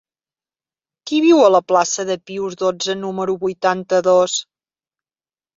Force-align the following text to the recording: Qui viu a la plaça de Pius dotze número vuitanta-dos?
Qui 1.11 1.19
viu 1.25 1.41
a 1.47 1.51
la 1.57 1.61
plaça 1.73 2.05
de 2.11 2.17
Pius 2.29 2.57
dotze 2.63 2.97
número 3.05 3.39
vuitanta-dos? 3.47 4.41